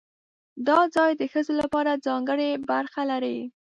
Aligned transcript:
دا 0.67 0.79
ځای 0.95 1.11
د 1.15 1.21
ښځو 1.31 1.53
لپاره 1.61 2.01
ځانګړې 2.05 2.49
برخه 2.69 3.01
لري. 3.11 3.37